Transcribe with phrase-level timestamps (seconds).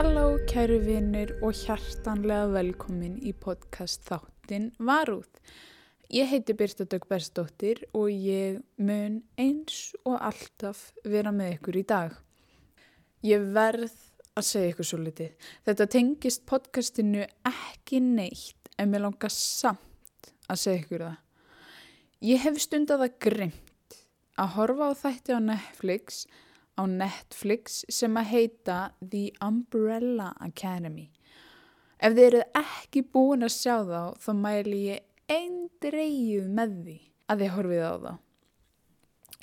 [0.00, 5.28] Halló kæru vinnir og hjartanlega velkomin í podcast þáttin Varúð.
[6.08, 11.84] Ég heiti Birta Dögg Bersdóttir og ég mun eins og alltaf vera með ykkur í
[11.92, 12.16] dag.
[13.28, 13.92] Ég verð
[14.40, 15.36] að segja ykkur svo litið.
[15.68, 21.18] Þetta tengist podcastinu ekki neitt en mér langar samt að segja ykkur það.
[22.24, 24.00] Ég hef stundað að grimt
[24.40, 26.24] að horfa á þætti á Netflix
[26.78, 31.10] á Netflix sem að heita The Umbrella Academy.
[32.00, 36.98] Ef þið eruð ekki búin að sjá þá, þá mæli ég einn dreigið með því
[37.30, 38.12] að þið horfið á þá.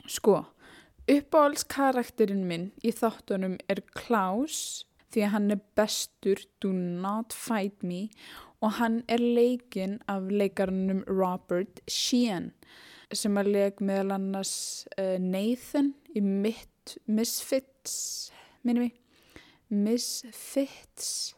[0.08, 0.36] Sko,
[1.12, 8.08] uppáhaldskarakterinn minn í þáttunum er Klaus því að hann er bestur Do Not Fight Me
[8.64, 12.52] og hann er leikinn af leikarnum Robert Sheehan
[13.16, 14.56] sem að leik meðal annars
[14.98, 16.72] uh, Nathan í mitt
[17.06, 17.98] Misfits
[18.64, 19.04] minnum ég
[19.68, 21.38] Misfits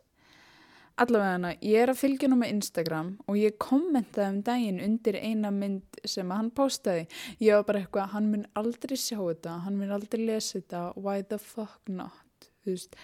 [0.99, 5.17] allavega hana, ég er að fylgja nú með Instagram og ég kommentaði um daginn undir
[5.19, 7.05] eina mynd sem hann postaði.
[7.39, 11.23] Ég var bara eitthvað, hann mun aldrei sjá þetta hann mun aldrei lesa þetta why
[11.23, 12.49] the fuck not?
[12.67, 12.97] Veist,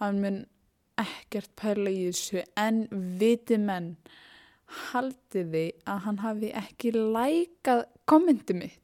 [0.00, 0.44] hann mun
[1.00, 2.86] ekkert pæla í þessu en
[3.20, 3.96] viti menn
[4.90, 8.82] haldiði að hann hafi ekki lækað kommentið mitt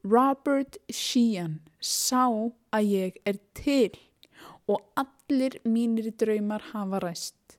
[0.00, 2.24] Robert Sheehan sá
[2.72, 3.92] að ég er til
[4.70, 7.58] og allir mínir draumar hafa ræst.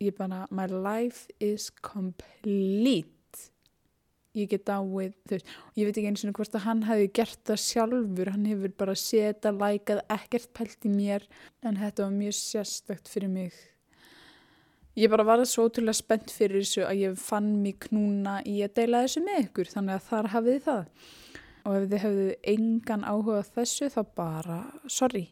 [0.00, 3.10] Ég bara, my life is complete.
[4.32, 7.40] Ég get áið, þú veist, ég veit ekki eins og hvort að hann hefði gert
[7.50, 11.26] það sjálfur, hann hefur bara setjað, lækað, ekkert pælt í mér,
[11.66, 13.58] en þetta var mjög sérstakt fyrir mig
[15.00, 18.74] Ég bara var svo ótrúlega spennt fyrir þessu að ég fann mig knúna í að
[18.76, 20.82] deila þessu með ykkur þannig að þar hafið það.
[21.60, 24.58] Og ef þið hefðu engan áhuga þessu þá bara
[24.92, 25.24] sorry.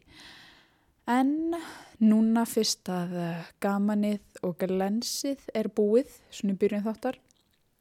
[1.09, 1.53] En
[2.01, 3.13] núna fyrst að
[3.61, 7.21] gamanið og galensið er búið, svona í byrjun þáttar,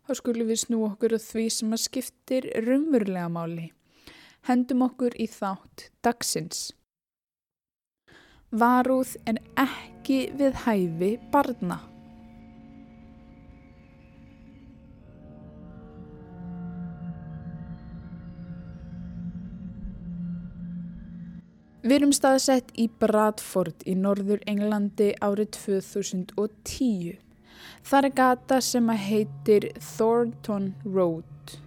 [0.04, 3.70] þá skulum við snú okkur á því sem að skiptir rumurlega máli.
[4.44, 6.68] Hendum okkur í þátt dagsins.
[8.48, 11.82] Varúð en ekki við hæfi barna.
[21.84, 27.20] Við erum staðsett í Bradford í norður Englandi árið 2010.
[27.84, 31.58] Það er gata sem að heitir Thornton Road.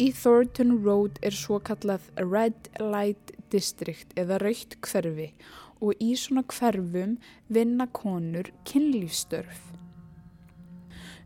[0.00, 5.34] Í Thornton Road er svo kallað Red Light District eða raukt hverfi
[5.80, 7.16] og í svona hverfum
[7.48, 9.60] vinna konur kynlífstörf.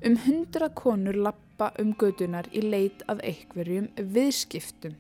[0.05, 4.99] Um hundra konur lappa um gödunar í leit af einhverjum viðskiptum.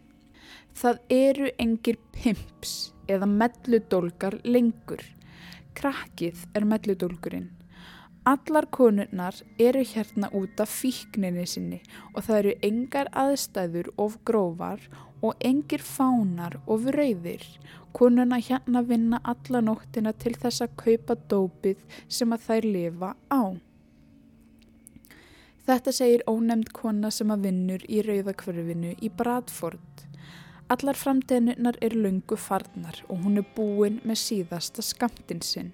[0.74, 5.02] Það eru engir pimps eða melludólgar lengur.
[5.74, 7.50] Krakkið er melludólgurinn.
[8.24, 11.80] Allar konurnar eru hérna út af fíkninni sinni
[12.14, 14.86] og það eru engar aðstæður of grófar
[15.20, 17.44] og engir fánar of rauðir
[17.94, 21.84] Konuna hérna vinna alla nóttina til þess að kaupa dópið
[22.16, 23.42] sem að þær lifa á.
[25.68, 30.02] Þetta segir ónemnd kona sem að vinnur í rauðakverfinu í Bradford.
[30.74, 35.70] Allar framdeginnar er lungu farnar og hún er búin með síðasta skamtin sinn.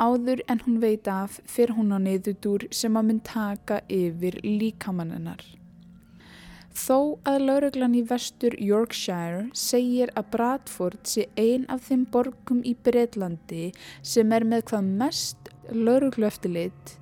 [0.00, 5.42] Áður en hún veit af fyrir hún á neyðudúr sem að mun taka yfir líkamanninnar.
[6.72, 12.72] Þó að lauruglan í vestur Yorkshire segir að Bradford sé ein af þeim borgum í
[12.74, 16.96] Breitlandi sem er með hvað mest lauruglu eftirlit,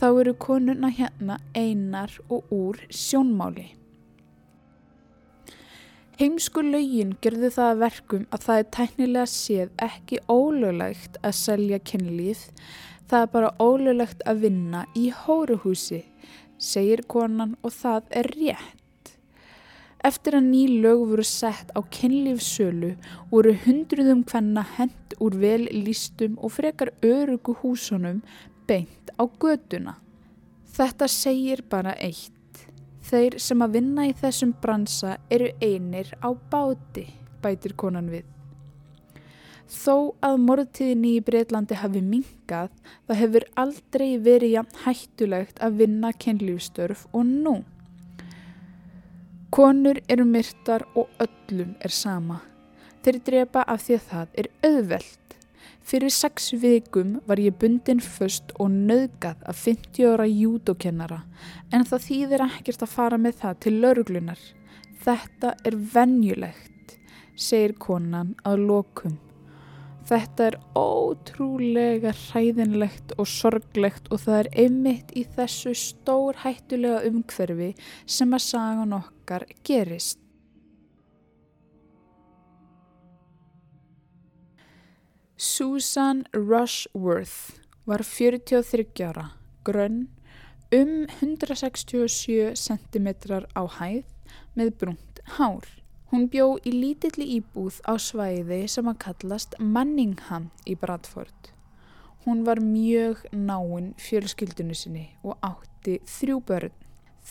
[0.00, 3.79] þá eru konuna hérna einar og úr sjónmáli.
[6.20, 11.78] Heimsku laugin gerði það að verkum að það er tæknilega séð ekki ólöglegt að selja
[11.90, 12.42] kynlíð,
[13.08, 16.02] það er bara ólöglegt að vinna í hóruhúsi,
[16.60, 19.14] segir konan og það er rétt.
[20.10, 22.90] Eftir að ný lög voru sett á kynlífsölu
[23.32, 28.20] voru hundruðum hvenna hend úr vel lístum og frekar örugu húsunum
[28.68, 29.96] beint á göduna.
[30.68, 32.39] Þetta segir bara eitt.
[33.10, 37.08] Þeir sem að vinna í þessum bransa eru einir á báti,
[37.42, 38.28] bætir konan við.
[39.70, 42.70] Þó að morðtíðinni í Breitlandi hafi mingað,
[43.06, 47.56] það hefur aldrei verið hættulegt að vinna kynlífstörf og nú.
[49.50, 52.40] Konur eru myrtar og öllum er sama.
[53.02, 55.19] Þeir drepa af því að það er auðvelt.
[55.80, 61.22] Fyrir sex vikum var ég bundin först og nöðgat af 50 ára júdokennara
[61.72, 64.42] en það þýðir ekkert að fara með það til lauruglunar.
[65.00, 66.96] Þetta er vennjulegt,
[67.34, 69.18] segir konan að lokum.
[70.10, 77.70] Þetta er ótrúlega hræðinlegt og sorglegt og það er einmitt í þessu stór hættulega umhverfi
[78.06, 80.18] sem að sagan okkar gerist.
[85.42, 87.54] Susan Rushworth
[87.86, 89.30] var 43 ára,
[89.64, 90.08] grönn,
[90.70, 93.08] um 167 cm
[93.56, 94.04] á hæð
[94.52, 95.64] með brunt hár.
[96.12, 101.48] Hún bjó í lítilli íbúð á svæði sem að kallast Manningham í Bradford.
[102.26, 106.76] Hún var mjög náinn fjölskyldinu sinni og átti þrjú börn.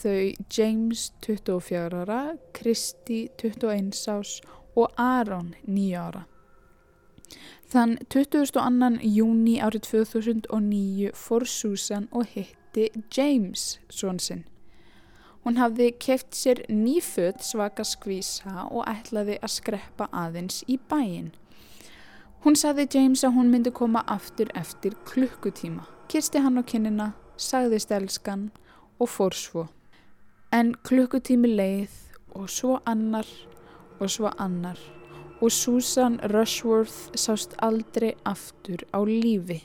[0.01, 2.19] Þau James 24 ára,
[2.57, 4.39] Kristi 21 ás
[4.73, 6.25] og Aaron 9 ára.
[7.69, 8.97] Þann 22.
[9.05, 14.45] júni árið 2009 fór Susan og hitti James svon sinn.
[15.45, 21.31] Hún hafði keft sér nýfödd svaka skvísa og ætlaði að skreppa aðeins í bæin.
[22.43, 25.85] Hún saði James að hún myndi koma aftur eftir klukkutíma.
[26.09, 28.49] Kirsti hann á kinnina, sagði stelskan
[28.99, 29.67] og fór svo.
[30.51, 31.93] En klukkutími leið
[32.33, 33.27] og svo annar
[33.99, 34.79] og svo annar
[35.41, 39.61] og Susan Rushworth sást aldrei aftur á lífi.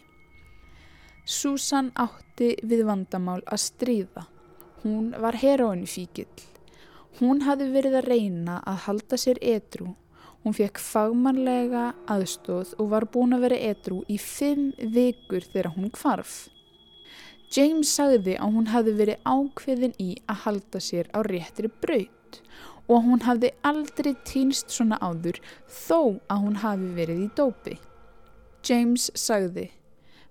[1.26, 4.26] Susan átti við vandamál að stríða.
[4.84, 6.28] Hún var heroinfíkil.
[7.18, 9.94] Hún hafði verið að reyna að halda sér edru.
[10.44, 15.88] Hún fekk fagmannlega aðstóð og var búin að vera edru í fimm vikur þegar hún
[15.94, 16.34] kvarf.
[17.54, 22.40] James sagði að hún hafði verið ákveðin í að halda sér á réttri braut
[22.88, 27.78] og hún hafði aldrei týnst svona áður þó að hún hafi verið í dópi.
[28.64, 29.70] James sagði,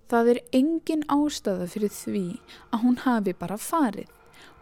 [0.10, 2.26] það er engin ástæða fyrir því
[2.72, 4.12] að hún hafi bara farið.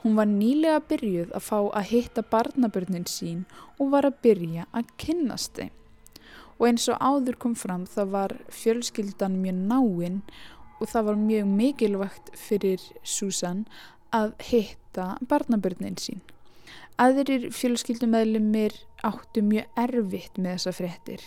[0.01, 3.43] Hún var nýlega byrjuð að fá að hitta barnabörnin sín
[3.77, 5.75] og var að byrja að kynnast þeim.
[6.57, 10.19] Og eins og áður kom fram það var fjölskyldan mjög náinn
[10.79, 13.65] og það var mjög mikilvægt fyrir Susan
[14.13, 16.21] að hitta barnabörnin sín.
[17.01, 18.75] Aðrir fjölskyldumæðlumir
[19.07, 21.21] áttu mjög erfitt með þessa fréttir.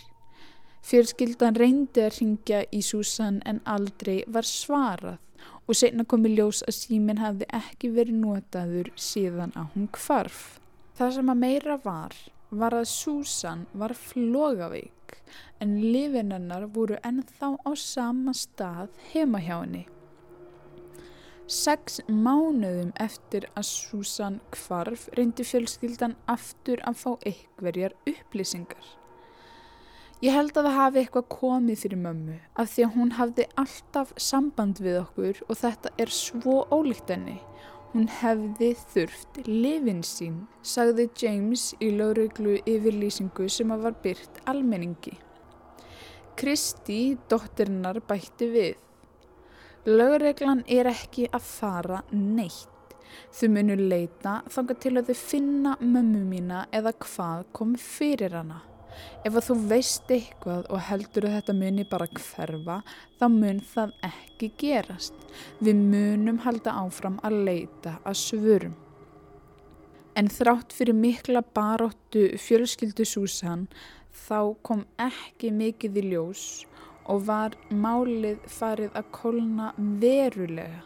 [0.87, 5.19] Fjölskyldan reyndi að ringja í Susan en aldrei var svarað
[5.67, 10.44] og setna komi ljós að síminn hafði ekki verið notaður síðan að hún kvarf.
[10.94, 12.15] Það sem að meira var,
[12.55, 15.19] var að Susan var flogaveik
[15.65, 19.88] en lifinennar voru ennþá á sama stað heima hjá henni.
[21.44, 28.87] Seks mánuðum eftir að Susan kvarf reyndi fjölskyldan aftur að fá ykverjar upplýsingar.
[30.25, 34.14] Ég held að það hafi eitthvað komið fyrir mömmu af því að hún hafði alltaf
[34.17, 37.37] samband við okkur og þetta er svo ólíkt henni.
[37.93, 45.19] Hún hefði þurft lifin sín, sagði James í lögreglu yfirlýsingu sem að var byrt almenningi.
[46.41, 48.81] Kristi, dóttirinnar, bætti við.
[49.84, 52.70] Lögreglan er ekki að fara neitt.
[53.36, 58.62] Þau munu leita þanga til að þau finna mömmu mína eða hvað kom fyrir hana.
[59.29, 62.79] Ef þú veist eitthvað og heldur að þetta muni bara hverfa,
[63.20, 65.20] þá mun það ekki gerast.
[65.60, 68.76] Við munum halda áfram að leita að svörum.
[70.17, 73.69] En þrátt fyrir mikla baróttu fjölskyldu Susan
[74.17, 76.44] þá kom ekki mikið í ljós
[77.11, 80.82] og var málið farið að kolna verulega.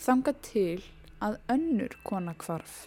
[0.00, 0.80] Þanga til
[1.20, 2.86] að önnur kona kvarf.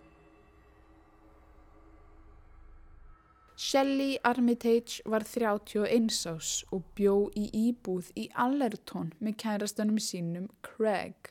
[3.63, 11.29] Shelley Armitage var 31 ás og bjó í íbúð í Allerton með kærastanum sínum Craig.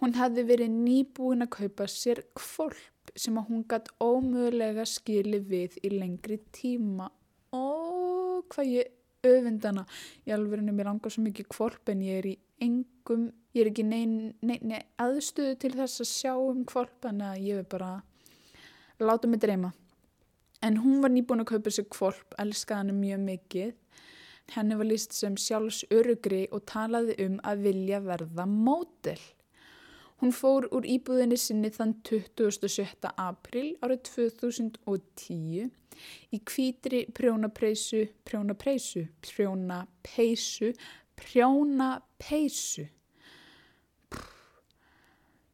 [0.00, 5.76] Hún hefði verið nýbúin að kaupa sér kvolp sem að hún gætt ómögulega skili við
[5.82, 7.10] í lengri tíma.
[7.52, 7.66] Ó,
[8.52, 8.94] hvað ég
[9.24, 9.86] öfundana.
[10.26, 13.86] Í alverðinu mér langar svo mikið kvolp en ég er í engum, ég er ekki
[13.86, 17.90] nein, nein, nein aðstöðu til þess að sjá um kvolp en ég vil bara
[19.00, 19.72] láta mig dreyma.
[20.64, 23.74] En hún var nýbúin að kaupa sér kvolp, elskaði hann mjög mikið.
[24.54, 29.18] Henni var líst sem sjálfs örugri og talaði um að vilja verða mótel.
[30.16, 33.10] Hún fór úr íbúðinni sinni þann 27.
[33.20, 35.66] april árið 2010
[36.32, 40.72] í kvítri prjónapreisu, prjónapreisu, prjónapeisu,
[41.20, 42.86] prjónapeisu.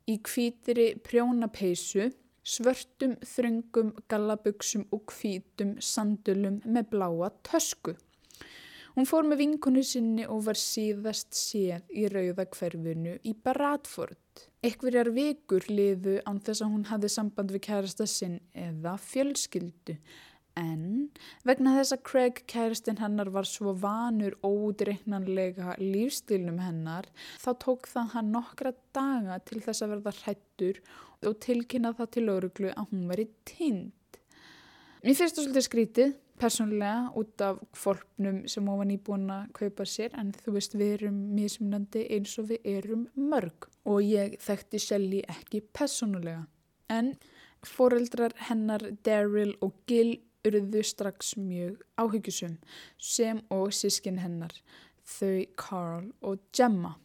[0.07, 7.95] Í kvítri prjónapeisu svörtum, þröngum, gallabugsum og kvítum sandulum með bláa tösku.
[8.95, 13.33] Hún fór með vinkonu sinni og var síðast séð í rauðakverfinu í
[14.33, 14.49] Bradford.
[14.63, 19.99] Ekverjar vikur liðu án þess að hún hafði samband við kærasta sinn eða fjölskyldu
[20.59, 21.09] En
[21.49, 27.09] vegna þess að Craig kæristinn hennar var svo vanur ódreiknanlega lífstilnum hennar
[27.41, 30.83] þá tók það hann nokkra daga til þess að verða hrættur
[31.25, 34.21] og tilkynna það til öruglu að hún veri tind.
[35.03, 36.13] Mér finnst það svolítið skrítið
[36.43, 41.21] persónlega út af fólknum sem ofan íbúin að kaupa sér en þú veist við erum
[41.37, 46.45] mismunandi eins og við erum mörg og ég þekkti Shelly ekki persónulega
[46.91, 47.15] en
[47.67, 52.57] foreldrar hennar Daryl og Gil urðu strax mjög áhyggjusum
[52.99, 54.55] sem og sískin hennar,
[55.07, 56.97] þau Carl og Gemma.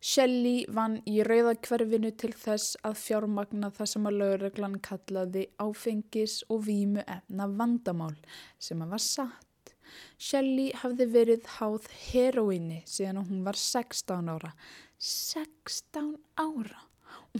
[0.00, 6.66] Shelley vann í rauðakverfinu til þess að fjármagna það sem að lögreglan kallaði áfengis og
[6.68, 8.14] vímu efna vandamál
[8.58, 9.72] sem að var satt.
[10.18, 14.52] Shelley hafði verið háð heroíni síðan hún var 16 ára.
[14.98, 16.86] 16 ára!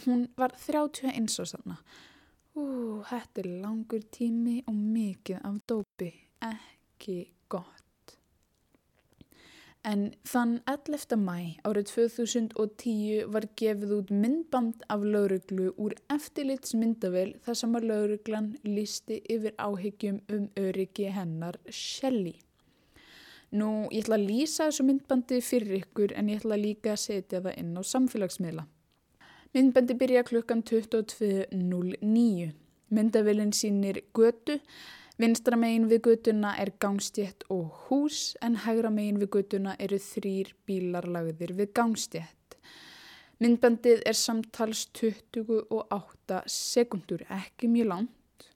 [0.04, 1.78] Hún var 31 og sanna.
[2.56, 2.64] Ú,
[3.04, 6.10] þetta er langur tími og mikið af dópi,
[6.44, 7.35] ekki.
[9.86, 11.14] En þann 11.
[11.22, 18.48] mæ árið 2010 var gefið út myndband af lauruglu úr eftirlitsmyndavel þar sem að lauruglan
[18.66, 22.34] lísti yfir áhyggjum um öryggi hennar Shelly.
[23.54, 27.44] Nú, ég ætla að lýsa þessu myndbandi fyrir ykkur en ég ætla líka að setja
[27.44, 28.66] það inn á samfélagsmiðla.
[29.54, 32.50] Myndbendi byrja klukkan 22.09.
[32.90, 34.58] Myndavillin sínir götu.
[35.16, 40.50] Vinstra megin við götuna er gangstétt og hús en hægra megin við götuna eru þrýr
[40.68, 42.56] bílarlagðir við gangstétt.
[43.40, 48.48] Myndbandið er samtals 28 sekundur, ekki mjög langt.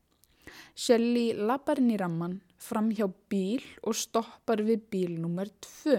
[0.76, 5.96] Shelly lappar inn í ramman fram hjá bíl og stoppar við bíl nummer 2.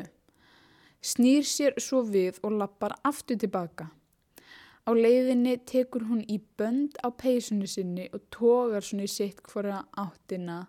[1.02, 3.90] Snýr sér svo við og lappar aftur tilbaka.
[4.92, 9.78] Á leiðinni tekur hún í bönd á peysunni sinni og tógar svona í sitt hvora
[9.96, 10.66] áttina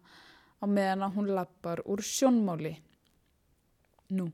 [0.62, 2.76] á meðan að hún lappar úr sjónmáli.
[4.14, 4.29] Nú,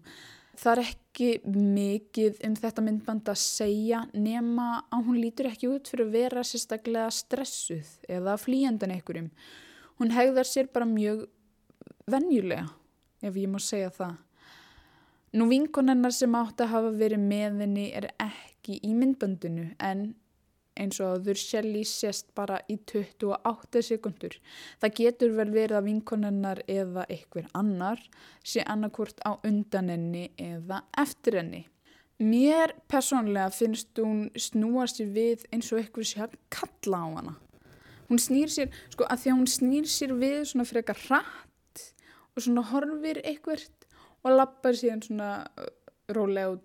[0.60, 5.88] það er ekki mikið um þetta myndband að segja nema að hún lítur ekki út
[5.88, 9.30] fyrir að vera sérstaklega stressuð eða flýjandan einhverjum.
[10.02, 11.24] Hún hegðar sér bara mjög
[12.12, 12.68] venjulega,
[13.24, 14.20] ef ég má segja það.
[15.32, 20.08] Nú vinkonennar sem átt að hafa verið með henni er ekki í myndböndinu en
[20.78, 24.36] eins og þurr Shelly sést bara í 28 sekundur.
[24.82, 28.02] Það getur vel verið að vinkonennar eða eitthvað annar
[28.46, 31.64] sé annarkvort á undan henni eða eftir henni.
[32.18, 37.34] Mér persónlega finnst hún snúa sér við eins og eitthvað sé að kalla á hana.
[38.08, 41.82] Hún snýr sér, sko að því að hún snýr sér við svona fyrir eitthvað hratt
[42.34, 43.68] og svona horfir eitthvað
[44.24, 45.68] og lappar síðan svona uh,
[46.14, 46.64] rólega út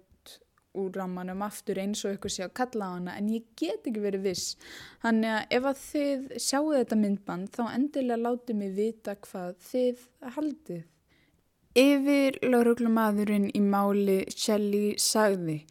[0.80, 4.04] úr rammanum aftur eins og ykkur sé að kalla á hana en ég get ekki
[4.04, 4.58] verið viss
[5.04, 10.08] þannig að ef að þið sjáu þetta myndband þá endilega látið mig vita hvað þið
[10.38, 10.84] haldið
[11.74, 15.64] Yfir lauruglumadurinn í máli Shelly sagði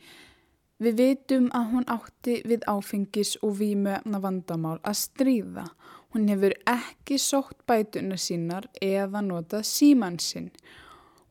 [0.83, 5.67] Við vitum að hún átti við áfengis og výmöfna vandamál að stríða.
[6.11, 10.49] Hún hefur ekki sótt bætuna sínar eða notað símansinn.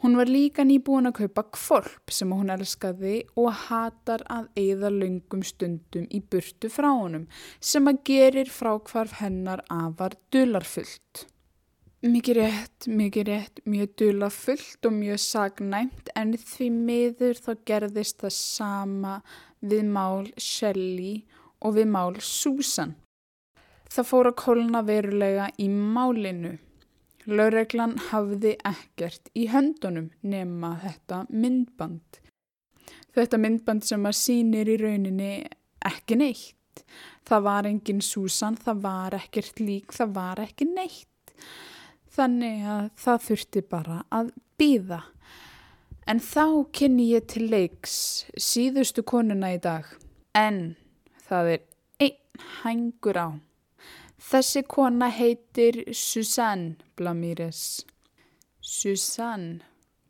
[0.01, 5.43] Hún var líka nýbúin að kaupa kvolp sem hún elskaði og hatar að eigða löngum
[5.45, 7.27] stundum í burtu frá honum
[7.59, 11.27] sem að gerir frákvarf hennar afar dularfullt.
[12.01, 18.33] Mikið rétt, mikið rétt, mjög dularfullt og mjög sagnæmt en því miður þá gerðist það
[18.39, 19.13] sama
[19.61, 21.27] við mál Shelly
[21.61, 22.95] og við mál Susan.
[23.85, 26.55] Það fór að kólna verulega í málinu.
[27.31, 32.19] Laureglan hafði ekkert í höndunum nema þetta myndband.
[33.15, 35.31] Þetta myndband sem að sínir í rauninni
[35.87, 36.83] ekki neitt.
[37.27, 41.35] Það var engin Susan, það var ekkert lík, það var ekki neitt.
[42.11, 45.01] Þannig að það þurfti bara að býða.
[46.11, 47.95] En þá kynni ég til leiks
[48.35, 49.87] síðustu konuna í dag.
[50.35, 50.75] En
[51.27, 51.63] það er
[52.07, 53.29] einn hængur á.
[54.21, 57.81] Þessi kona heitir Susanne Blamires.
[58.61, 59.65] Susanne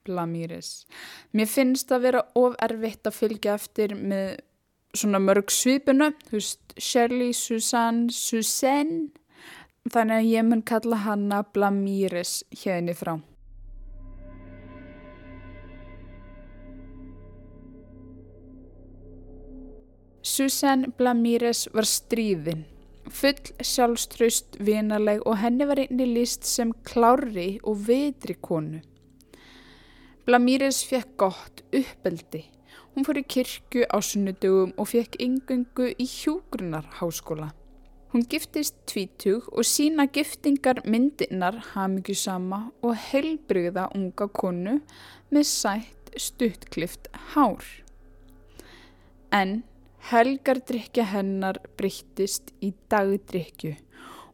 [0.05, 0.83] Blamires.
[1.31, 4.41] Mér finnst að vera of erfitt að fylgja eftir með
[4.97, 9.09] svona mörg svipinu, þú veist, Shirley, Susanne, Susanne.
[9.89, 13.15] Þannig að ég mun kalla hanna Blamires hérni frá.
[20.21, 22.67] Susanne Blamires var stríðinn
[23.09, 28.81] full sjálfströst, vinaleg og henni var einni líst sem klári og vitri konu.
[30.25, 32.43] Blamíris fekk gott uppeldi.
[32.93, 37.49] Hún fór í kirkju á sunnudugum og fekk yngöngu í hjúgrunarháskóla.
[38.11, 44.81] Hún giftist tvítug og sína giftingar myndinar hafmyggjusama og heilbrigða unga konu
[45.31, 47.63] með sætt stuttklift hár.
[49.31, 49.61] En
[50.09, 53.75] helgardrykja hennar breyttist í dagdrykju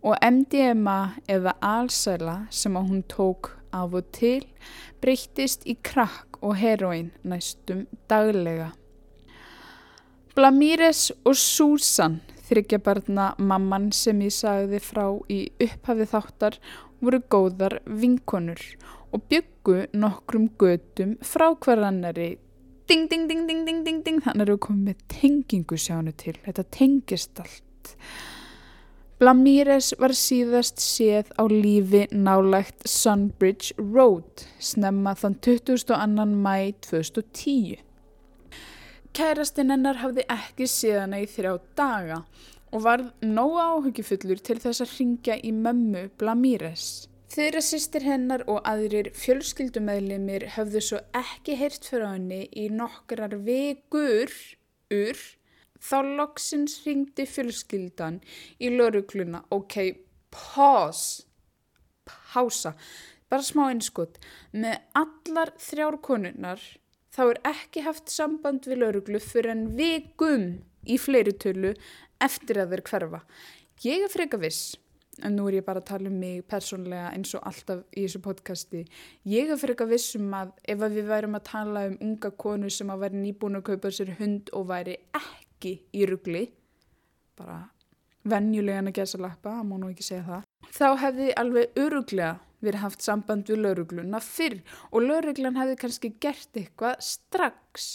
[0.08, 4.46] og MDMA eða alsæla sem að hún tók af og til
[5.04, 8.72] breyttist í krakk og heroin næstum daglega.
[10.38, 16.56] Blamíres og Susan Þryggjabarna mamman sem ég sagði frá í upphafi þáttar
[17.04, 18.62] voru góðar vinkonur
[19.12, 22.30] og byggu nokkrum götum frá hverjannari
[22.88, 26.38] ding ding ding ding ding ding ding þannig að við komum með tengingu sjánu til
[26.46, 27.96] þetta tengist allt
[29.18, 36.28] Blamíres var síðast séð á lífi nálægt Sunbridge Road snemma þann 22.
[36.38, 37.82] mæ 2010
[39.18, 42.22] Kærastinn hennar hafði ekki síðana í þrjá daga
[42.70, 47.08] og varð nóga áhugifullur til þess að ringja í mömmu Blamíres.
[47.28, 54.32] Þeirra sýstir hennar og aðrir fjölskyldumæðlimir höfðu svo ekki heyrt fyrir henni í nokkrar vekur
[54.96, 55.24] ur
[55.84, 58.22] þá loksins ringdi fjölskyldan
[58.64, 59.44] í laurugluna.
[59.52, 59.76] Ok,
[60.32, 61.28] pause,
[62.08, 62.74] pása,
[63.28, 64.18] bara smá einskott.
[64.56, 66.64] Með allar þrjár konunnar
[67.12, 70.50] þá er ekki haft samband við lauruglu fyrir en vikum
[70.88, 71.76] í fleiri tölu
[72.24, 73.24] eftir að þeir hverfa.
[73.84, 74.78] Ég er freka viss,
[75.26, 78.22] en nú er ég bara að tala um mig persónlega eins og alltaf í þessu
[78.26, 78.84] podcasti,
[79.26, 82.70] ég er freka viss um að ef að við værum að tala um unga konu
[82.74, 86.44] sem að væri nýbúin að kaupa sér hund og væri ekki í ruggli,
[87.38, 87.64] bara
[88.28, 92.82] vennjulegan að gesa lappa, að má nú ekki segja það, þá hefði alveg öruglega verið
[92.82, 94.58] haft samband við laurugluna fyrr
[94.90, 97.88] og lauruglan hefði kannski gert eitthvað strax.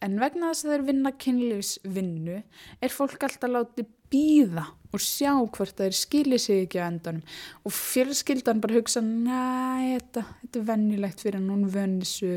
[0.00, 2.38] En vegna þess að þeir vinna kynlífsvinnu
[2.80, 7.26] er fólk alltaf látið býða og sjá hvort það er skilið sig ekki á endanum.
[7.66, 12.32] Og fjölskyldan bara hugsa næ, þetta, þetta er vennilegt fyrir núna vönnisu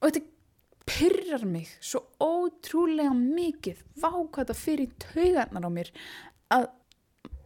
[0.00, 0.26] og þetta
[0.90, 3.84] pyrrar mig svo ótrúlega mikið.
[4.00, 5.92] Vákvæða fyrir taugarnar á mér
[6.50, 6.68] að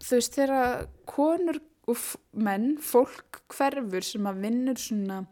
[0.04, 2.00] þú veist þegar konur og
[2.32, 5.24] menn, fólk hverfur sem að vinnur svona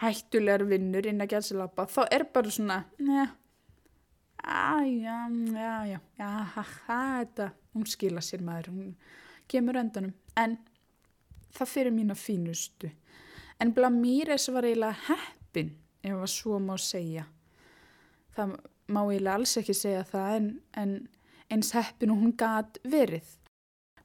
[0.00, 3.26] hættulegar vinnur inn að gæðsilappa þá er bara svona neða,
[6.18, 6.64] já, ha, ha,
[7.20, 8.94] þetta hún skila sér maður, hún
[9.50, 10.56] kemur öndanum, en
[11.54, 12.90] það fyrir mína fínustu.
[13.60, 17.26] En Blamíres var eiginlega heppin ef það svo má segja.
[18.36, 18.54] Það
[18.88, 20.48] má eiginlega alls ekki segja það en,
[20.80, 20.96] en
[21.50, 23.36] eins heppin og hún gæt verið.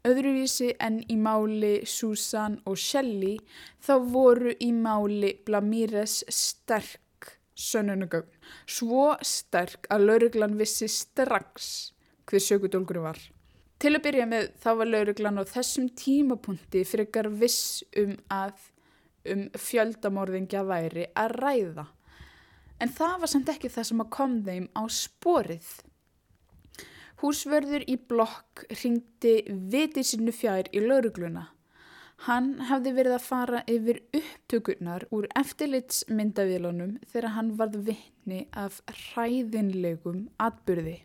[0.06, 3.40] Öðruvísi en í máli Susan og Shelley
[3.82, 7.00] þá voru í máli Blamires sterk
[7.56, 8.30] sönnunagögn.
[8.68, 11.72] Svo sterk að lauruglan vissi strax
[12.30, 13.20] hver sökudólguru var.
[13.80, 18.70] Til að byrja með þá var lauruglan á þessum tímapunkti fyrir ekkar viss um að
[19.32, 21.88] um fjöldamorðingja væri að ræða.
[22.80, 25.70] En það var samt ekki það sem að kom þeim á sporið.
[27.24, 29.36] Húsvörður í blokk ringdi
[29.72, 31.48] vitið sinu fjær í laurugluna.
[32.24, 40.30] Hann hafði verið að fara yfir upptökurnar úr eftirlitsmyndavílanum þegar hann varð vittni af hræðinlegum
[40.40, 41.02] atbyrði.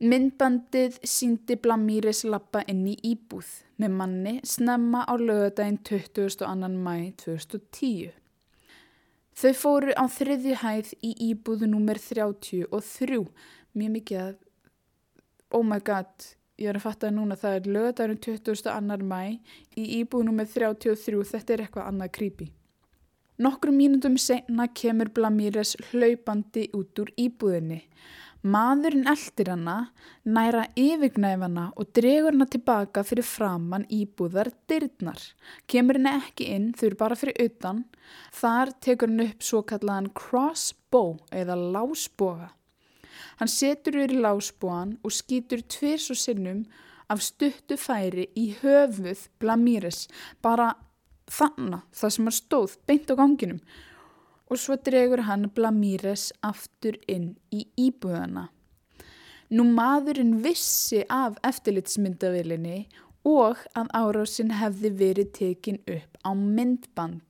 [0.00, 3.48] Myndbandið síndi Blamíris lappa inn í íbúð
[3.80, 6.70] með manni snemma á lögadaginn 22.
[6.80, 8.14] mæ 2010.
[9.40, 13.20] Þau fóru á þriðju hæð í íbúðu númer 33,
[13.76, 14.34] mjög mikið að
[15.56, 16.10] oh my god,
[16.60, 19.02] ég er að fatta núna, það er lögadagurinn 22.
[19.08, 19.20] mæ
[19.80, 22.50] í íbúinu með 33, þetta er eitthvað annað creepy.
[23.40, 27.78] Nokkrum mínutum senna kemur Blamíres hlaupandi út úr íbúðinni.
[28.40, 29.76] Maðurinn eldir hana,
[30.24, 35.20] næra yfirgnæfana og dregur hana tilbaka fyrir framann íbúðar dyrnar.
[35.68, 37.82] Kemur henni ekki inn, þau eru bara fyrir utan.
[38.36, 42.52] Þar tekur henni upp svo kallaðan crossbow eða lásboga.
[43.40, 46.64] Hann setur yfir lásbúan og skýtur tvirs og sinnum
[47.10, 50.06] af stuttu færi í höfuð Blamíres,
[50.42, 50.74] bara
[51.30, 53.60] þannig það sem hann stóð beint á ganginum
[54.50, 58.48] og svo dregur hann Blamíres aftur inn í íbúðana.
[59.50, 62.84] Nú maðurinn vissi af eftirlitsmyndavilinni
[63.26, 67.22] og að árásinn hefði verið tekin upp á myndband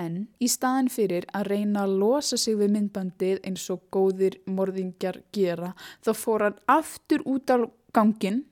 [0.00, 5.22] en í staðin fyrir að reyna að losa sig við myndbandið eins og góðir morðingjar
[5.34, 5.72] gera
[6.04, 7.56] þá fór hann aftur út á
[7.96, 8.44] gangin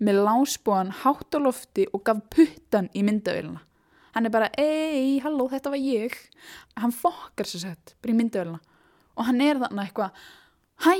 [0.00, 3.60] með lásbúan hátt á lofti og gaf puttan í myndavélina.
[4.14, 6.16] Hann er bara, ei, halló, þetta var ég.
[6.80, 8.60] Hann fokkar sér sett bara í myndavélina.
[9.20, 10.16] Og hann er þarna eitthvað,
[10.80, 10.94] hæ,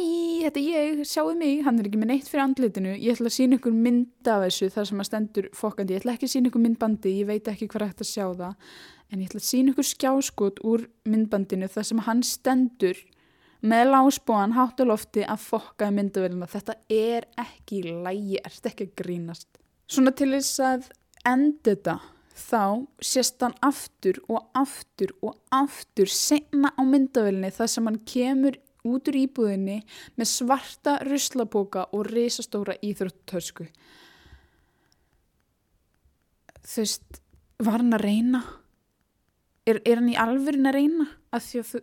[0.44, 3.36] þetta er ég, sjáu mig, hann er ekki með neitt fyrir andlitinu, ég ætla að
[3.38, 6.50] sína ykkur mynd af þessu þar sem að stendur fokkandi, ég ætla ekki að sína
[6.50, 8.74] ykkur myndbandi, ég veit ekki hvað hægt að sjá það,
[9.10, 12.98] en ég ætla að sína ykkur skjáskot úr myndbandinu þar sem hann stendur
[13.60, 18.94] með lásbúan hátt á lofti að fokka myndavelina, þetta er ekki lægi, ert ekki að
[19.02, 19.48] grínast.
[19.90, 20.88] Svona til þess að
[21.28, 21.96] enda þetta,
[22.40, 22.64] þá
[23.04, 28.56] sést hann aftur og aftur og aftur senna á myndavelinni þar sem hann kemur
[28.88, 29.80] út úr íbúðinni
[30.16, 33.66] með svarta ruslaboka og risastóra íþróttörsku.
[36.64, 37.20] Þú veist,
[37.60, 38.42] var hann að reyna?
[39.70, 41.06] Er, er hann í alvörin að reyna?
[41.34, 41.80] Að því að þú,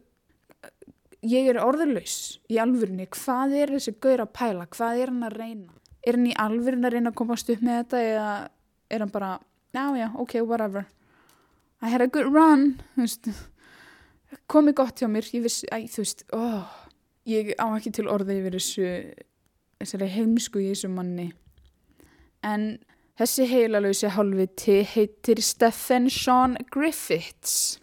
[1.33, 2.17] ég er orðurlaus
[2.51, 3.07] í alvörinni.
[3.15, 4.67] Hvað er þessi gaur að pæla?
[4.75, 5.77] Hvað er hann að reyna?
[6.07, 8.31] Er hann í alvörin að reyna að komast upp með þetta eða
[8.87, 9.31] er hann bara,
[9.75, 10.87] já já, ok, whatever.
[11.81, 12.77] I had a good run,
[14.49, 16.23] komið gott hjá mér, ég vissi, æ, þú veist.
[16.33, 16.87] Oh
[17.27, 21.31] ég á ekki til orði yfir þessu heimsku í þessu manni
[22.47, 22.77] en
[23.17, 27.79] þessi heilalösi hálfviti heitir Stephen Sean Griffiths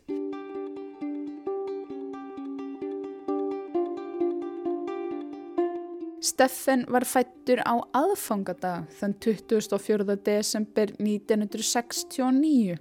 [6.24, 10.16] Stephen var fættur á aðfangadag þann 24.
[10.24, 12.78] desember 1969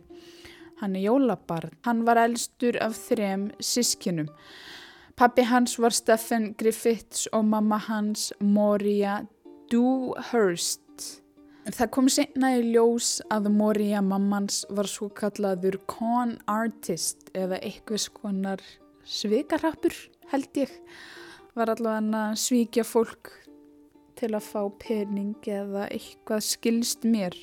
[0.83, 4.29] hann er jólabarn hann var elstur af þrem sískinum
[5.15, 9.19] Pappi hans var Stephen Griffiths og mamma hans Moria
[9.69, 11.22] Dewhurst.
[11.63, 18.01] Það kom senna í ljós að Moria mammans var svo kallaður con artist eða eitthvað
[18.03, 18.63] skonar
[19.07, 19.95] svikarrappur
[20.33, 20.73] held ég.
[21.55, 23.31] Var allavega að svíkja fólk
[24.19, 27.37] til að fá pening eða eitthvað skilst mér.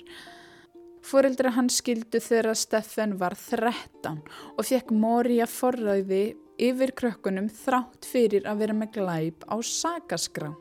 [1.00, 4.20] Fóreldra hans skildu þegar Stephen var 13
[4.52, 10.52] og fekk Moria forræði yfir krökkunum þrátt fyrir að vera með glæp á sagaskrá.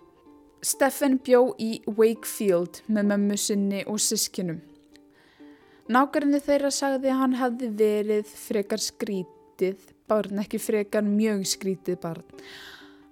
[0.61, 4.59] Steffen bjó í Wakefield með mömmu sinni og sískinum.
[5.89, 12.43] Nákvæmni þeirra sagði að hann hefði verið frekar skrítið barn, ekki frekar mjög skrítið barn.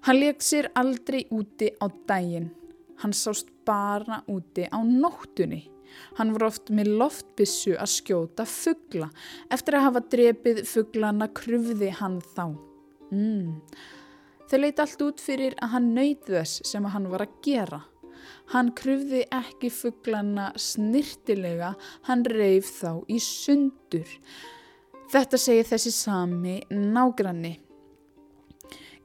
[0.06, 2.52] Hann leik sér aldrei úti á daginn.
[3.02, 5.64] Hann sást bara úti á nóttunni.
[6.20, 9.10] Hann var oft með loftbissu að skjóta fuggla.
[9.50, 12.46] Eftir að hafa drepið fugglana krufði hann þá.
[13.12, 13.62] Mm.
[14.48, 17.82] Þau leiti allt út fyrir að hann nöyð þess sem hann var að gera.
[18.54, 21.74] Hann krufði ekki fugglana snirtilega,
[22.08, 24.08] hann reif þá í sundur.
[25.12, 27.58] Þetta segir þessi sami nágranni.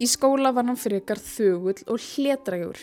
[0.02, 2.78] Í skóla var hann frekar þögull og hlédragur.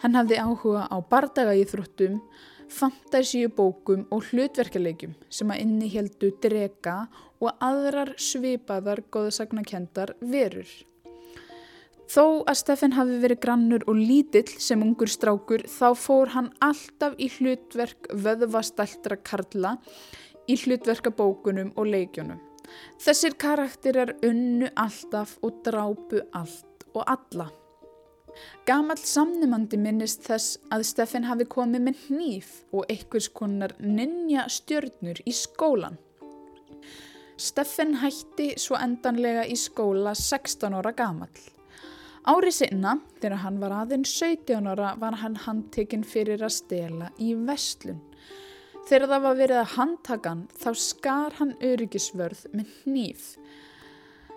[0.00, 2.20] Hann hafði áhuga á bardagaíþróttum,
[2.70, 7.02] fantasíu bókum og hlutverkalegjum sem að inni heldu drega
[7.40, 10.68] og aðrar svipaðar góðsagnakendar verur.
[12.10, 17.14] Þó að Steffen hafi verið grannur og lítill sem ungur strákur þá fór hann alltaf
[17.22, 19.76] í hlutverk vöðvastæltra karla
[20.50, 22.40] í hlutverkabókunum og leikjónum.
[23.02, 27.46] Þessir karakterar unnu alltaf og drápu allt og alla.
[28.66, 35.22] Gamal samnumandi minnist þess að Steffen hafi komið með hníf og einhvers konar ninja stjörnur
[35.26, 35.98] í skólan.
[37.40, 41.30] Steffen hætti svo endanlega í skóla 16 ára gamal.
[42.28, 47.32] Ári sinna, þegar hann var aðeins 17 ára, var hann handtekinn fyrir að stela í
[47.48, 48.02] vestlun.
[48.84, 53.30] Þegar það var verið að handtakan þá skar hann öryggisvörð með hníf.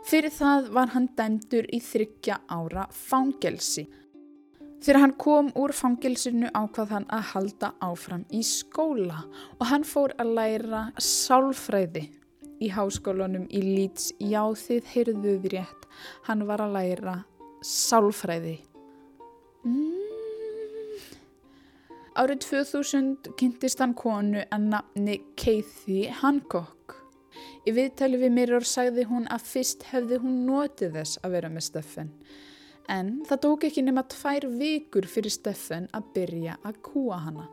[0.08, 3.86] Fyrir það var hann dæmdur í þryggja ára fangelsi.
[4.84, 9.26] Þegar hann kom úr fangelsinu ákvað hann að halda áfram í skóla
[9.58, 12.08] og hann fór að læra sálfræði
[12.64, 15.88] í háskólanum í Leeds, já þið heyrðuð rétt,
[16.28, 17.16] hann var að læra
[17.68, 18.58] sálfræði.
[19.64, 20.04] Mm.
[22.14, 27.00] Árið 2000 kynntist hann konu að nafni Kathy Hancock.
[27.66, 31.66] Í viðtali við Mirror sagði hún að fyrst hefði hún notið þess að vera með
[31.72, 32.14] Steffen.
[32.92, 37.48] En það tók ekki nema tvær vikur fyrir Steffen að byrja að kúa hana.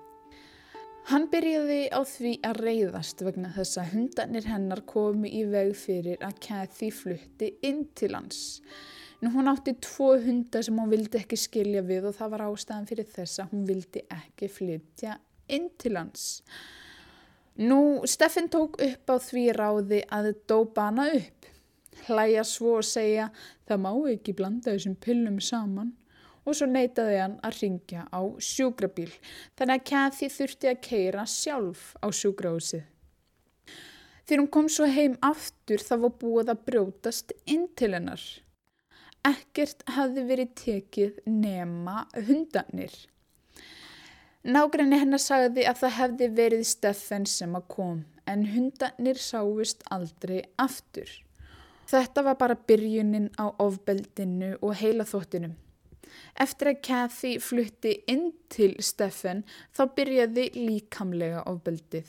[1.09, 6.21] Hann byrjaði á því að reyðast vegna þess að hundanir hennar komi í veg fyrir
[6.27, 8.61] að Kathy flutti inn til hans.
[9.21, 12.87] Nú hún átti tvo hundar sem hún vildi ekki skilja við og það var ástæðan
[12.89, 15.19] fyrir þess að hún vildi ekki flytja
[15.53, 16.25] inn til hans.
[17.61, 21.49] Nú, Steffen tók upp á því ráði að dópa hana upp.
[22.07, 23.29] Hlæja svo og segja,
[23.69, 25.93] það má ekki blanda þessum pillum saman
[26.47, 29.11] og svo neytaði hann að ringja á sjúkrabíl
[29.59, 32.87] þannig að Kathy þurfti að keira sjálf á sjúkrahúsið.
[34.25, 38.23] Þegar hún kom svo heim aftur þá var búið að brjótast inn til hennar.
[39.29, 42.93] Ekkert hafði verið tekið nema hundanir.
[44.41, 47.99] Nágræni hennar sagði að það hefði verið Steffen sem að kom
[48.31, 51.11] en hundanir sáist aldrei aftur.
[51.91, 55.59] Þetta var bara byrjunin á ofbeldinu og heila þóttinum.
[56.41, 59.45] Eftir að Kathy flutti inn til Steffen
[59.77, 62.09] þá byrjaði líkamlega ofbeldið.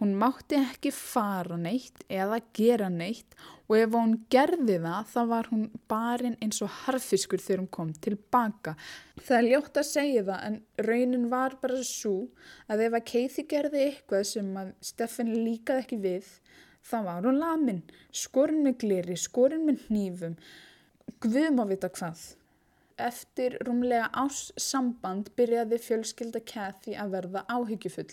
[0.00, 3.34] Hún mátti ekki fara neitt eða gera neitt
[3.68, 7.90] og ef hún gerði það þá var hún barinn eins og harfiskur þegar hún kom
[8.06, 8.72] tilbaka.
[9.20, 10.56] Það er ljótt að segja það en
[10.88, 12.14] raunin var bara svo
[12.72, 16.30] að ef að Keiti gerði eitthvað sem að Steffen líkaði ekki við
[16.80, 20.36] þá var hún lamin, skorinn með gleri, skorinn með hnífum,
[21.20, 22.22] guðum að vita hvað.
[23.00, 28.08] Eftir rúmlega ás samband byrjaði fjölskylda Kathy að verða áhyggjufull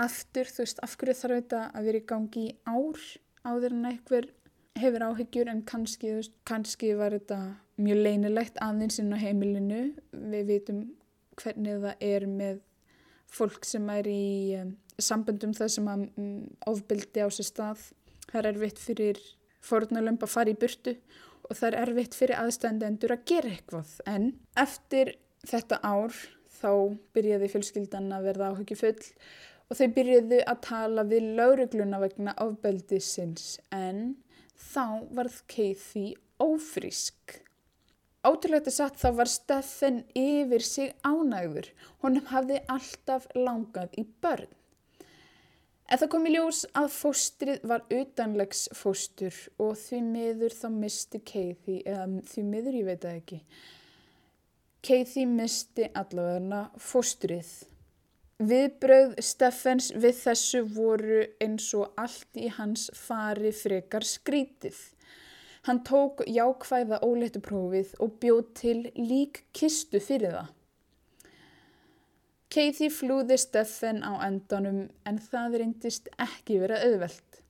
[0.00, 3.04] aftur, þú veist, af hverju þarf þetta að vera í gangi í ár
[3.44, 4.30] áður en eitthvað
[4.80, 7.40] hefur áhyggjur en kannski, þú veist, kannski var þetta
[7.80, 9.82] mjög leinilegt aðeins inn á heimilinu.
[10.12, 10.80] Við vitum
[11.40, 12.62] hvernig það er með
[13.34, 14.24] fólk sem er í
[14.60, 16.34] um, samböndum það sem að um,
[16.70, 17.88] ofbildi á sér stað.
[18.30, 19.22] Það er erfitt fyrir
[19.64, 20.96] fórnulömp að fara í burtu
[21.44, 23.96] og það er erfitt fyrir aðstændendur að gera eitthvað.
[24.10, 24.30] En
[24.60, 26.14] eftir þetta ár
[26.54, 26.70] þá
[27.16, 29.10] byrjaði fjölskyldan að verða áhyggjufull
[29.68, 34.16] og þau byrjuðu að tala við laurugluna vegna ofbeldisins en
[34.72, 37.40] þá varð Kathy ófrísk.
[38.24, 41.68] Ótrúlega satt þá var Steffen yfir sig ánægður.
[42.00, 44.48] Honum hafði alltaf langað í börn.
[45.84, 51.20] En það kom í ljós að fóstrið var utanlegs fóstur og því miður þá misti
[51.20, 53.40] Kathy, eða því miður ég veit það ekki.
[54.84, 57.52] Kathy misti allavega fóstrið.
[58.42, 64.74] Viðbröð Steffens við þessu voru eins og allt í hans fari frekar skrítið.
[65.64, 70.50] Hann tók jákvæða ólettuprófið og bjóð til lík kistu fyrir það.
[72.50, 77.40] Kathy flúði Steffen á endanum en það reyndist ekki vera auðvelt.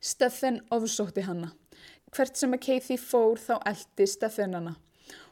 [0.00, 1.52] Steffen ofsótti hanna.
[2.12, 4.74] Hvert sem að Kathy fór þá eldi Steffen hanna.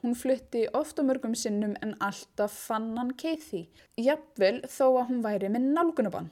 [0.00, 3.66] Hún flutti ofta mörgum sinnum en alltaf fann hann Kathy,
[4.00, 6.30] jafnvel þó að hún væri með nálgunabann.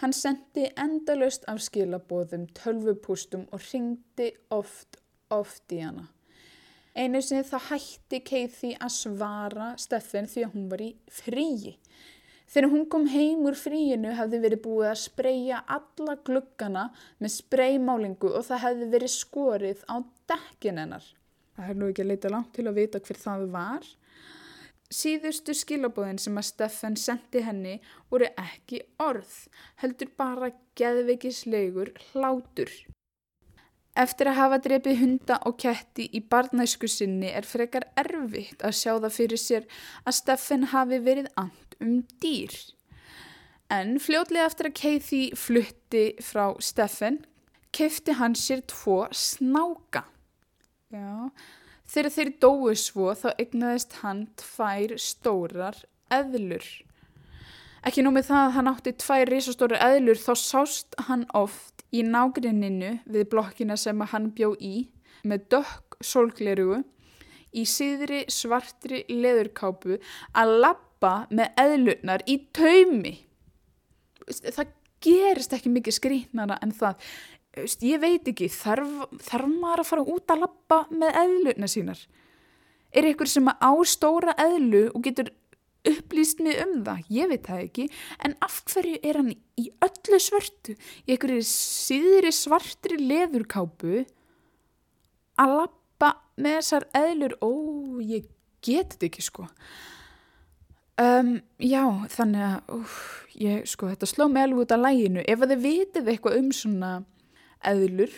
[0.00, 6.06] Hann sendi endalust af skilabóðum, tölvupústum og ringdi oft, oft í hana.
[6.96, 10.88] Einu sinni þá hætti Kathy að svara Steffen því að hún var í
[11.20, 11.74] fríi.
[12.48, 16.88] Þegar hún kom heim úr fríinu hafði verið búið að spreja alla gluggana
[17.20, 19.96] með spreymálingu og það hefði verið skorið á
[20.32, 21.04] dekkin hennar.
[21.58, 23.86] Það er nú ekki að leita langt til að vita hver það var.
[24.94, 27.74] Síðustu skilabóðin sem að Steffen sendi henni
[28.08, 29.34] voru ekki orð,
[29.82, 32.70] heldur bara geðveikislegur hlátur.
[33.98, 38.92] Eftir að hafa drefið hunda og ketti í barnæsku sinni er frekar erfitt að sjá
[38.94, 39.66] það fyrir sér
[40.04, 42.54] að Steffen hafi verið and um dýr.
[43.68, 47.24] En fljótlega eftir að Kathy flutti frá Steffen,
[47.74, 50.06] kefti hann sér tvo snáka.
[50.88, 51.28] Já,
[51.84, 56.64] þegar þeir dói svo þá egnaðist hann tvær stórar eðlur.
[57.84, 62.94] Ekki nómið það að hann átti tvær risastórar eðlur þá sást hann oft í nágrinninu
[63.04, 64.88] við blokkina sem hann bjó í
[65.28, 66.80] með dökk sólglerugu
[67.52, 70.00] í síðri svartri leðurkápu
[70.32, 73.14] að lappa með eðlurnar í taumi.
[74.24, 74.72] Það
[75.04, 77.04] gerist ekki mikið skrínara en það
[77.86, 82.00] ég veit ekki, þarf, þarf maður að fara út að lappa með eðluna sínar?
[82.96, 85.32] Er ykkur sem á stóra eðlu og getur
[85.88, 87.02] upplýst mig um það?
[87.12, 87.88] Ég veit það ekki,
[88.24, 94.02] en af hverju er hann í öllu svörtu, í ykkur síðri svartri leðurkápu
[95.38, 97.36] að lappa með þessar eðlur?
[97.44, 97.50] Ó,
[98.02, 98.26] ég
[98.64, 99.46] get þetta ekki sko.
[100.98, 102.94] Um, já, þannig að, úf,
[103.38, 105.22] ég, sko, þetta sló mig alveg út af læginu.
[105.22, 106.90] Ef þið vitið eitthvað um svona
[107.66, 108.12] eðlur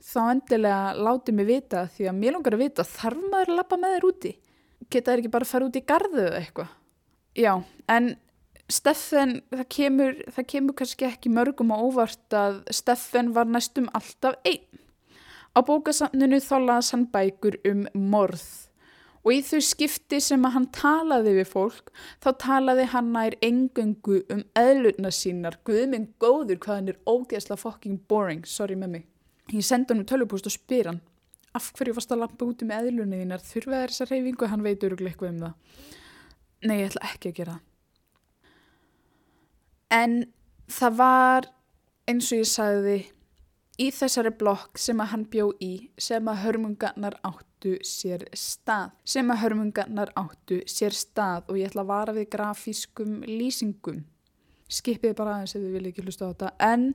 [0.00, 3.78] þá endilega látið mig vita því að mér langar að vita þarf maður að lappa
[3.80, 4.32] með þér úti?
[4.90, 6.74] Geta þér ekki bara að fara út í gardu eða eitthvað?
[7.38, 7.52] Já,
[7.92, 8.10] en
[8.70, 14.38] Steffen, það kemur, það kemur kannski ekki mörgum á óvart að Steffen var næstum alltaf
[14.46, 14.82] einn.
[15.50, 18.69] Á bókasamninu þá las hann bækur um morð
[19.20, 21.92] og í þau skipti sem að hann talaði við fólk
[22.24, 25.60] þá talaði hann nær engöngu um eðlurna sínar.
[25.68, 29.06] Guðminn góður hvað hann er ógeðslega fucking boring, sorry með mig
[29.50, 31.00] ég senda hann um tölvupúst og spyr hann
[31.54, 33.42] af hverju varst að lampa úti með eðlurna þínar?
[33.42, 35.82] Þurfa þær þessa reyfingu, hann veit öruglega eitthvað um það.
[36.62, 37.56] Nei, ég ætla ekki að gera
[39.90, 40.20] en
[40.70, 41.48] það var
[42.10, 42.96] eins og ég sagði
[43.80, 47.18] í þessari blokk sem að hann bjó í sem að hörmungarnar
[47.60, 48.90] áttu sér stað.
[49.04, 54.04] Sem að hörmungarnar áttu sér stað og ég ætla að vara við grafískum lýsingum.
[54.70, 56.52] Skipið bara aðeins ef þið vilja ekki hlusta á þetta.
[56.60, 56.94] En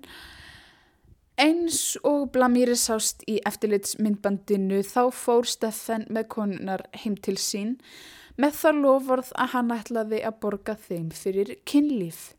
[1.37, 7.77] eins og Blamíri sást í eftirlitsmyndbandinu þá fór Steffen með konunar heim til sín
[8.37, 12.33] með það lofvarð að hann ætlaði að borga þeim fyrir kynlíf.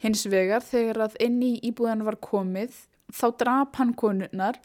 [0.00, 4.58] Hins vegar þegar að inn í íbúðan var komið þá drap hann konurnar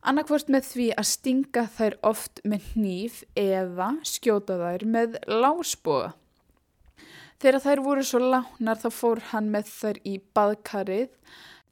[0.00, 6.14] annarkvort með því að stinga þær oft með hníf eða skjóta þær með lásboga.
[7.40, 11.14] Þegar þær voru svo lánar þá fór hann með þær í baðkarið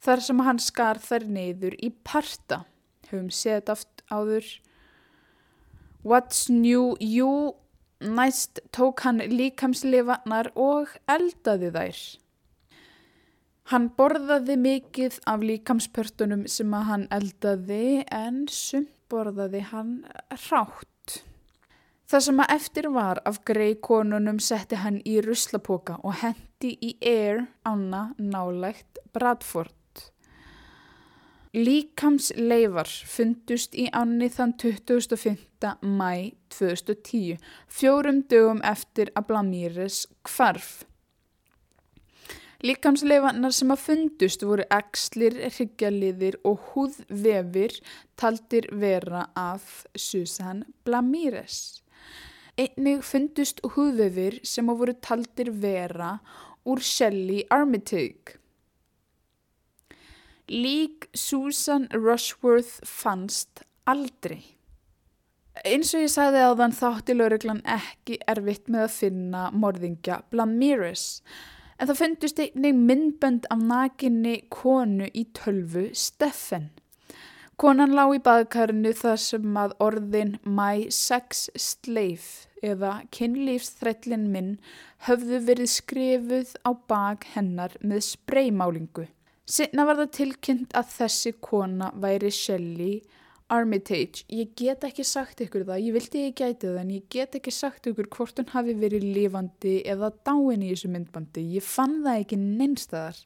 [0.01, 2.63] þar sem hann skar þær neyður í parta.
[3.09, 4.47] Höfum séð aft áður.
[6.01, 7.53] What's new you?
[7.99, 11.97] Næst tók hann líkamslifannar og eldaði þær.
[13.69, 19.91] Hann borðaði mikið af líkamspörtunum sem að hann eldaði en sumt borðaði hann
[20.49, 21.19] rátt.
[22.09, 26.95] Það sem að eftir var af grei konunum setti hann í ruslapoka og hendi í
[27.05, 29.75] Air ána nálægt Bradford.
[31.53, 35.77] Líkamsleifar fundust í ánni þann 25.
[35.85, 37.37] mæ 2010,
[37.69, 40.88] fjórum dögum eftir að Blamíres kvarf.
[42.59, 47.77] Líkamsleifannar sem að fundust voru axlir, hryggjarliðir og húðvefir
[48.19, 51.79] taldir vera af Susan Blamires.
[52.59, 56.17] Einnig fundust húðvefir sem að voru taldir vera
[56.67, 58.35] úr Shelley Armitage.
[60.51, 64.41] Lík Susan Rushworth fannst aldrei.
[65.63, 71.07] Eins og ég sagði á þann þátti lauruglan ekki erfitt með að finna morðingja Blamires
[71.79, 76.69] en það fundust einnig myndbönd af nakinni konu í tölvu Steffen.
[77.59, 84.53] Konan lág í baðkarinu þar sem að orðin My Sex Slave eða kynlífsþrællin minn
[85.07, 89.07] höfðu verið skrifuð á bak hennar með spreymálingu.
[89.49, 92.99] Sinna var það tilkynnt að þessi kona væri Shelley
[93.49, 97.37] Armitage, ég get ekki sagt ykkur það, ég vildi ég gæti það en ég get
[97.39, 102.03] ekki sagt ykkur hvort hún hafi verið lifandi eða dáin í þessu myndbandi, ég fann
[102.05, 103.23] það ekki neinstæðar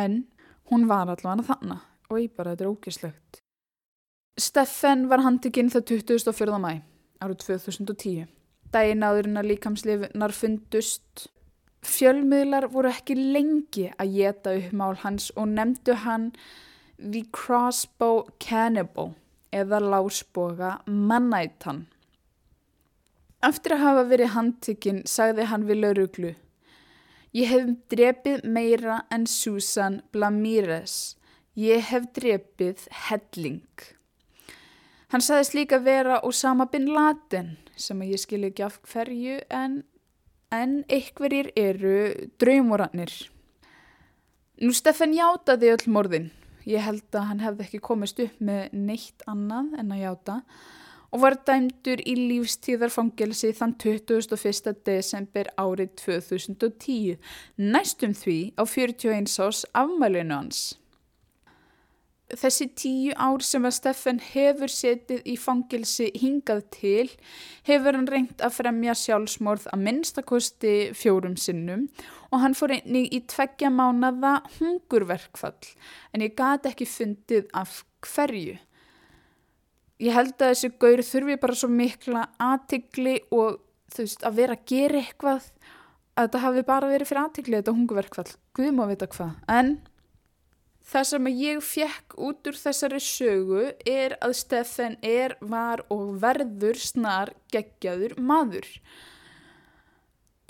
[0.00, 0.22] en
[0.72, 3.40] hún var allavega þannig og ég bara, þetta er ógislegt.
[4.40, 6.56] Steffen var handikinn það 24.
[6.62, 6.72] mæ
[7.22, 8.24] árið 2010.
[8.74, 11.26] Dæin áðurinn að líkamslifunar fundust.
[11.84, 16.30] Fjölmiðlar voru ekki lengi að geta upp mál hans og nefndu hann
[16.96, 19.12] The Crossbow Cannibal
[19.54, 21.84] eða lásboga mannætan.
[23.44, 26.32] Eftir að hafa verið handtikinn sagði hann við lauruglu
[27.34, 31.16] Ég hef drepið meira en Susan Blamires.
[31.58, 33.66] Ég hef drepið helling.
[35.10, 39.80] Hann sagðist líka vera Osama bin Laden sem ég skilji ekki af hverju en,
[40.54, 41.96] en einhverjir eru
[42.38, 43.10] draumorannir.
[44.62, 46.30] Nú Steffen játaði öll morðin
[46.64, 50.38] Ég held að hann hefði ekki komist upp með neitt annað en að játa
[51.14, 54.72] og var dæmdur í lífstíðarfangelsi þann 21.
[54.82, 57.20] desember árið 2010,
[57.62, 60.64] næstum því á 41 ás afmælinu hans.
[62.32, 67.10] Þessi tíu ár sem að Steffen hefur setið í fangilsi hingað til
[67.68, 71.84] hefur hann reynt að fremja sjálfsmorð að minnstakosti fjórum sinnum
[72.30, 75.68] og hann fór einnig í tveggja mánada hungurverkfall
[76.16, 78.56] en ég gati ekki fundið af hverju.
[80.00, 83.60] Ég held að þessi gaur þurfi bara svo mikla aðtikli og
[83.92, 85.50] þú veist að vera að gera eitthvað
[86.14, 88.30] að þetta hafi bara verið fyrir aðtikli þetta hungurverkfall.
[88.56, 89.76] Guðum að vita hvað en...
[90.84, 96.76] Það sem ég fjekk út úr þessari sögu er að Steffen er, var og verður
[96.76, 98.68] snar geggjaður maður.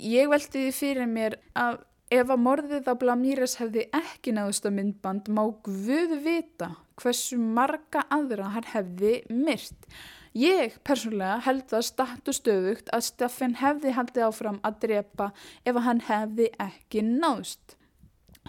[0.03, 1.79] Ég veldi því fyrir mér að
[2.11, 8.03] ef að morðið á Blamíres hefði ekki náðust að myndband má Guð vita hversu marga
[8.11, 9.87] aðra hann hefði myrt.
[10.35, 15.31] Ég persónulega held það statu stöðugt að Steffen hefði haldið áfram að drepa
[15.63, 17.79] ef hann hefði ekki náðust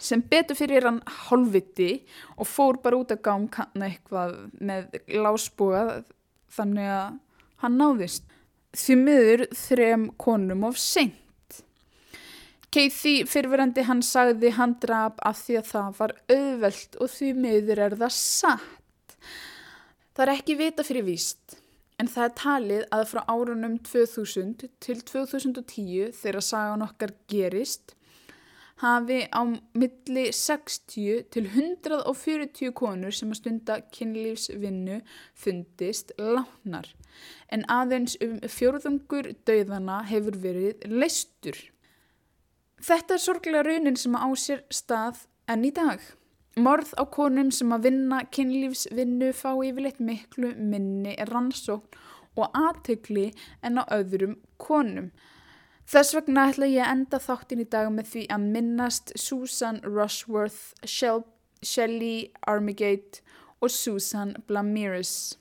[0.01, 1.91] sem betur fyrir hann hálfviti
[2.37, 6.03] og fór bara út að gám kanna eitthvað með lásbúa
[6.53, 7.15] þannig að
[7.63, 8.27] hann náðist
[8.77, 11.63] því miður þrem konum of seint.
[12.77, 17.85] Keithi fyrirverandi hann sagði hann draf af því að það var auðvelt og því miður
[17.87, 19.17] er það satt.
[20.13, 21.57] Það er ekki vita fyrir víst
[21.97, 27.96] en það er talið að frá árunum 2000 til 2010 þegar sagan okkar gerist
[28.83, 29.41] hafi á
[29.75, 35.01] milli 60 til 140 konur sem að stunda kynlífsvinnu
[35.35, 36.93] fundist lánar
[37.53, 41.57] en aðeins um fjórðungur dauðana hefur verið leistur.
[42.83, 46.03] Þetta er sorglega raunin sem á sér stað enn í dag.
[46.57, 52.05] Morð á konum sem að vinna kynlífsvinnu fá yfirleitt miklu minni rannsókn
[52.37, 53.31] og aðtökli
[53.65, 55.11] en á öðrum konum.
[55.87, 60.75] Þess vegna ætla ég að enda þáttin í dag með því að minnast Susan Rushworth,
[60.83, 63.23] Shelley Armigate
[63.63, 65.37] og Susan Blamirus.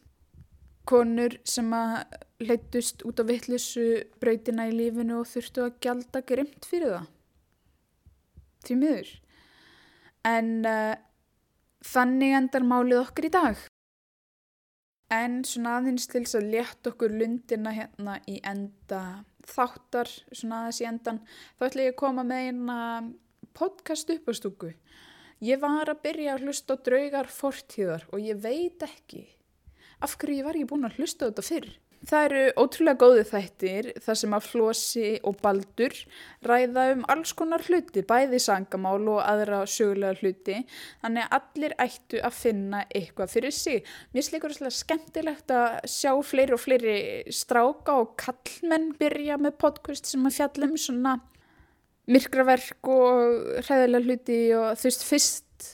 [0.86, 6.70] Konur sem að leittust út á vittlusu brautina í lífinu og þurftu að gjalda grimt
[6.70, 7.08] fyrir það.
[8.66, 9.14] Því miður.
[10.26, 10.94] En uh,
[11.86, 13.66] þannig endar málið okkur í dag.
[15.14, 19.02] En svona aðeins til þess að létt okkur lundina hérna í enda
[19.50, 21.22] þáttar, svona aðeins í endan,
[21.58, 22.80] þá ætla ég að koma með eina
[23.56, 24.74] podcast upp á stúku.
[25.44, 29.26] Ég var að byrja að hlusta á draugar fortíðar og ég veit ekki
[30.04, 31.70] af hverju ég var ekki búin að hlusta á þetta fyrr.
[32.06, 35.96] Það eru ótrúlega góði þættir þar sem að Flósi og Baldur
[36.46, 40.60] ræða um alls konar hluti, bæði sangamál og aðra sögulega hluti,
[41.02, 43.90] þannig að allir ættu að finna eitthvað fyrir sig.
[44.14, 46.98] Mér slikur svolítið skemmtilegt að sjá fleiri og fleiri
[47.34, 51.18] stráka og kallmenn byrja með podcast sem að fjallum svona
[52.12, 55.70] myrkraverk og hræðilega hluti og þú veist fyrst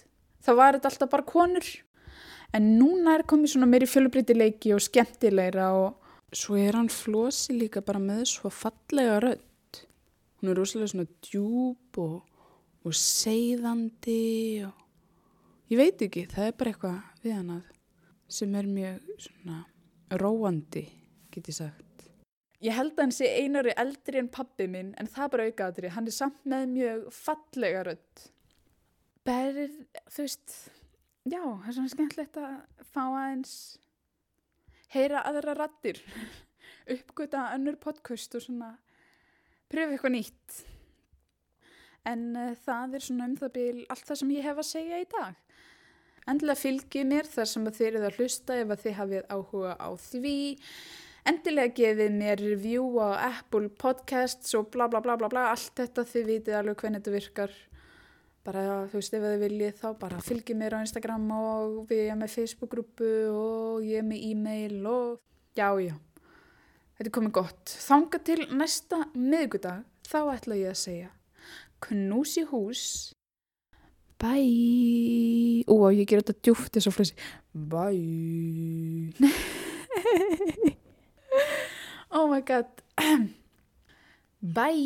[0.45, 1.67] þá var þetta alltaf bara konur
[2.55, 6.00] en núna er komið svona meiri fjölubreytileiki og skemmtilegra og
[6.31, 9.81] Svo er hann flosi líka bara með svo fallega rödd.
[10.39, 12.21] Hún er rosalega svona djúb og,
[12.87, 17.67] og seiðandi og ég veit ekki, það er bara eitthvað við hann að
[18.31, 19.59] sem er mjög svona
[20.21, 20.85] róandi,
[21.35, 22.07] get ég sagt.
[22.61, 25.91] Ég held að hann sé einari eldri en pappi minn en það bara aukaðri.
[25.91, 28.25] Hann er samt með mjög fallega rödd.
[29.27, 29.77] Berð,
[30.07, 30.57] þú veist,
[31.27, 33.55] já, það er svona skemmtilegt að fá aðeins
[34.95, 36.01] heyra aðra rattir,
[36.95, 38.73] uppgöta önnur podcast og svona
[39.71, 40.57] pröfu eitthvað nýtt.
[42.07, 44.99] En uh, það er svona um það byrj allt það sem ég hef að segja
[45.03, 45.39] í dag.
[46.29, 49.89] Endilega fylgið mér þar sem þið eruð að hlusta ef að þið hafið áhuga á
[50.01, 50.35] því.
[51.31, 56.05] Endilega gefið mér review á Apple Podcasts og bla bla bla bla bla, allt þetta
[56.09, 57.55] þið vitið alveg hvernig þetta virkar.
[58.41, 62.23] Bara þú veist ef þið viljið þá bara fylgið mér á Instagram og við erum
[62.23, 65.21] með Facebook-grúpu og ég er með e-mail og
[65.57, 65.95] já já.
[66.97, 67.77] Þetta er komið gott.
[67.85, 71.11] Þanga til næsta miðgudag þá ætla ég að segja
[71.81, 72.85] knús í hús
[74.21, 75.65] Bye.
[75.65, 77.15] Ú, ég ger þetta djúft eins og flessi.
[77.57, 79.09] Bye.
[82.13, 82.69] oh my god.
[84.57, 84.81] Bye.